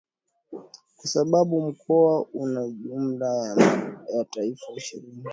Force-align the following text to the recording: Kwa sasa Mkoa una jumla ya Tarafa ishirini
Kwa 0.49 0.73
sasa 1.09 1.25
Mkoa 1.45 2.25
una 2.33 2.67
jumla 2.67 3.35
ya 3.45 3.55
Tarafa 4.25 4.43
ishirini 4.75 5.23